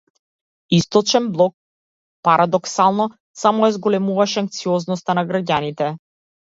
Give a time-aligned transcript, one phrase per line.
[0.77, 1.53] Источен блок,
[2.29, 3.07] парадоксално,
[3.45, 5.97] само ја зголемуваше анксиозноста на граѓаните.